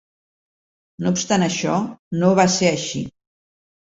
[1.07, 1.75] No obstant això,
[2.23, 3.03] no va ser així.